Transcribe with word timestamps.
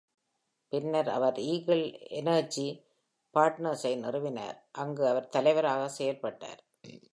பின்னர் 0.71 1.09
அவர் 1.09 1.37
eagle 1.51 1.83
energy 2.19 2.67
பார்ட்னர்ஸை 3.33 3.93
நிறுவினார், 4.05 4.57
அங்கு 4.71 5.03
அவர் 5.07 5.29
தலைவராக 5.29 5.89
செயல்பட்டார். 5.89 6.61